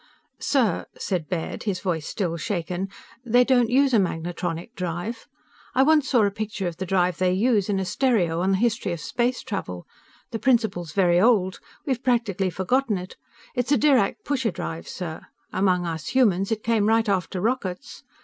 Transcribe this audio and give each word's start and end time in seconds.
_""Sir," 0.43 0.87
said 0.97 1.29
Baird, 1.29 1.61
his 1.61 1.79
voice 1.79 2.07
still 2.07 2.35
shaken, 2.35 2.89
"they 3.23 3.43
don't 3.43 3.69
use 3.69 3.93
a 3.93 3.99
magnetronic 3.99 4.73
drive. 4.73 5.27
I 5.75 5.83
once 5.83 6.09
saw 6.09 6.23
a 6.23 6.31
picture 6.31 6.67
of 6.67 6.77
the 6.77 6.87
drive 6.87 7.19
they 7.19 7.33
use, 7.33 7.69
in 7.69 7.77
a 7.79 7.85
stereo 7.85 8.41
on 8.41 8.49
the 8.53 8.57
history 8.57 8.93
of 8.93 8.99
space 8.99 9.43
travel. 9.43 9.85
The 10.31 10.39
principle's 10.39 10.93
very 10.93 11.21
old. 11.21 11.59
We've 11.85 12.01
practically 12.01 12.49
forgotten 12.49 12.97
it. 12.97 13.15
It's 13.53 13.71
a 13.71 13.77
Dirac 13.77 14.23
pusher 14.23 14.49
drive, 14.49 14.87
sir. 14.87 15.27
Among 15.53 15.85
us 15.85 16.07
humans, 16.07 16.51
it 16.51 16.63
came 16.63 16.87
right 16.87 17.07
after 17.07 17.39
rockets. 17.39 18.01